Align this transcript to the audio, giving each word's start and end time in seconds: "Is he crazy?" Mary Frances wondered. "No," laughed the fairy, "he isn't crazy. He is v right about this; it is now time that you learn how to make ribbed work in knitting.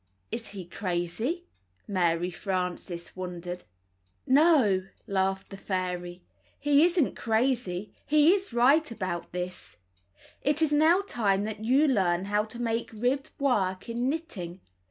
"Is 0.31 0.47
he 0.47 0.65
crazy?" 0.65 1.45
Mary 1.87 2.31
Frances 2.31 3.15
wondered. 3.15 3.65
"No," 4.25 4.87
laughed 5.05 5.51
the 5.51 5.57
fairy, 5.57 6.23
"he 6.59 6.83
isn't 6.83 7.13
crazy. 7.15 7.93
He 8.07 8.33
is 8.33 8.49
v 8.49 8.57
right 8.57 8.89
about 8.91 9.31
this; 9.31 9.77
it 10.41 10.59
is 10.63 10.73
now 10.73 11.03
time 11.05 11.43
that 11.43 11.63
you 11.63 11.87
learn 11.87 12.25
how 12.25 12.45
to 12.45 12.59
make 12.59 12.91
ribbed 12.93 13.29
work 13.37 13.89
in 13.89 14.09
knitting. 14.09 14.61